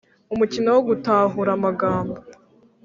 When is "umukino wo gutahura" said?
0.33-1.49